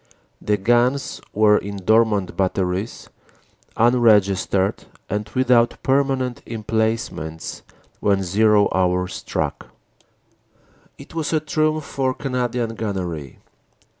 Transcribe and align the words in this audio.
The 0.41 0.57
guns 0.57 1.21
were 1.31 1.59
in 1.59 1.77
dormant 1.77 2.35
batteries, 2.35 3.07
unregis 3.77 4.47
tered 4.49 4.85
and 5.11 5.29
without 5.35 5.77
permanent 5.83 6.41
emplacements 6.47 7.61
when 7.99 8.23
"zero" 8.23 8.67
hour 8.73 9.07
struck. 9.07 9.67
It 10.97 11.13
was 11.13 11.33
a 11.33 11.39
triumph 11.39 11.83
for 11.85 12.15
Canadian 12.15 12.73
gunnery. 12.73 13.37